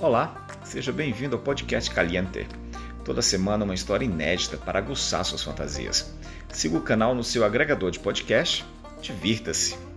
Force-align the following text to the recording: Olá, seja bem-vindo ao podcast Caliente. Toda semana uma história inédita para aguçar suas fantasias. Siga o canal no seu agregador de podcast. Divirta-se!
Olá, 0.00 0.46
seja 0.64 0.90
bem-vindo 0.90 1.36
ao 1.36 1.42
podcast 1.42 1.90
Caliente. 1.90 2.48
Toda 3.04 3.20
semana 3.20 3.66
uma 3.66 3.74
história 3.74 4.06
inédita 4.06 4.56
para 4.56 4.78
aguçar 4.78 5.22
suas 5.26 5.42
fantasias. 5.42 6.14
Siga 6.48 6.78
o 6.78 6.80
canal 6.80 7.14
no 7.14 7.22
seu 7.22 7.44
agregador 7.44 7.90
de 7.90 8.00
podcast. 8.00 8.64
Divirta-se! 9.02 9.89